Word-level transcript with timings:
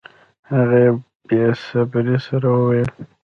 هغه 0.51 0.81
په 0.95 0.95
بې 1.27 1.41
صبرۍ 1.65 2.17
سره 2.27 2.47
وویل 2.55 2.89